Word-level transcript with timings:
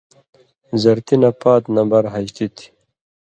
زرتی 0.81 1.15
نہ 1.21 1.29
پات 1.41 1.63
نمبر 1.75 2.01
ہَجتی 2.13 2.47
تھی 2.55 2.67